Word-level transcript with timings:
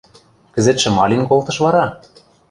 Кӹзӹтшӹ 0.53 0.89
ма 0.95 1.05
лин 1.09 1.23
колтыш 1.29 1.57
вара? 1.63 1.85